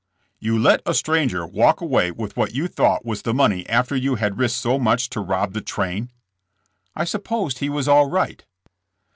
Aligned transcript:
You 0.39 0.57
let 0.57 0.81
a 0.87 0.95
stranger 0.95 1.45
walk 1.45 1.79
away 1.79 2.09
with 2.09 2.35
what 2.35 2.55
you 2.55 2.67
thought 2.67 3.05
was 3.05 3.21
the 3.21 3.35
money 3.35 3.69
after 3.69 3.95
you 3.95 4.15
had 4.15 4.39
risked 4.39 4.59
so 4.59 4.79
much 4.79 5.11
to 5.11 5.19
rob 5.21 5.53
the 5.53 5.61
train?'' 5.61 6.09
*'I 6.95 7.03
supposed 7.03 7.59
he 7.59 7.69
was 7.69 7.87
all 7.87 8.09
right." 8.09 8.43